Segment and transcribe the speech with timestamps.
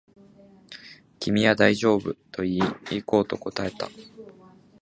[1.19, 3.87] 君は大丈夫と言い、行こうと答えた